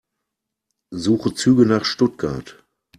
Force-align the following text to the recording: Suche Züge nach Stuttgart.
Suche 0.91 1.35
Züge 1.35 1.67
nach 1.67 1.85
Stuttgart. 1.85 2.63